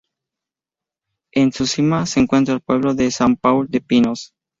En 1.31 1.51
su 1.51 1.67
cima, 1.67 2.07
se 2.07 2.21
encuentra 2.21 2.55
el 2.55 2.61
pueblo 2.61 2.95
de 2.95 3.11
Sant 3.11 3.39
Pau 3.39 3.67
de 3.67 3.81
Pinos. 3.81 4.33